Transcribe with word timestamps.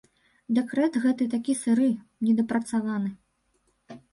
Дэкрэт 0.57 0.93
гэты 1.03 1.27
такі 1.35 1.55
сыры, 1.61 1.91
недапрацаваны. 2.25 3.17